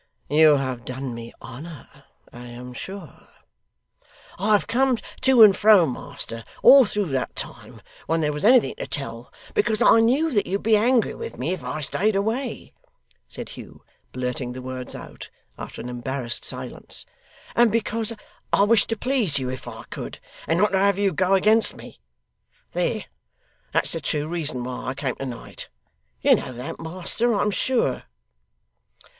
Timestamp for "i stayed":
11.63-12.15